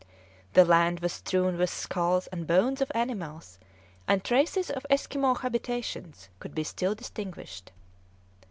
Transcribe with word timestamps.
The 0.53 0.65
land 0.65 0.99
was 1.01 1.13
strewn 1.13 1.59
with 1.59 1.69
skulls 1.69 2.25
and 2.31 2.47
bones 2.47 2.81
of 2.81 2.91
animals, 2.95 3.59
and 4.07 4.23
traces 4.23 4.71
of 4.71 4.83
Esquimaux 4.89 5.35
habitations 5.35 6.27
could 6.39 6.55
be 6.55 6.63
still 6.63 6.95
distinguished. 6.95 7.71